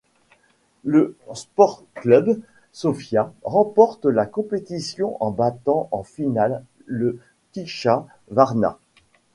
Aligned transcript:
Le 0.83 1.15
Sportklub 1.31 2.41
Sofia 2.71 3.31
remporte 3.43 4.05
la 4.05 4.25
compétition 4.25 5.15
en 5.23 5.29
battant 5.29 5.89
en 5.91 6.01
finale 6.01 6.63
le 6.87 7.19
Ticha 7.51 8.07
Varna. 8.31 8.79